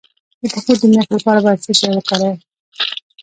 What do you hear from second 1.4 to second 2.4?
باید څه شی وکاروم؟